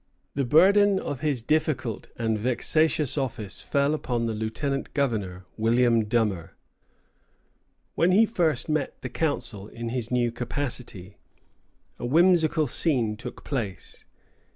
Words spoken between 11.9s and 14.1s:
a whimsical scene took place.